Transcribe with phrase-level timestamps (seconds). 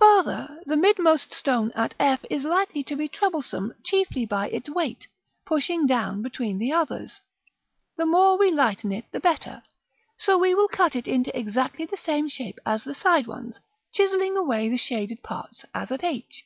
[0.00, 5.06] Farther: the midmost stone at f is likely to be troublesome chiefly by its weight,
[5.46, 7.20] pushing down between the others;
[7.96, 9.62] the more we lighten it the better:
[10.16, 13.60] so we will cut it into exactly the same shape as the side ones,
[13.92, 16.44] chiselling away the shaded parts, as at h.